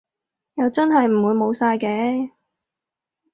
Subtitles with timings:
[0.55, 2.31] 又真係唔會冇晒嘅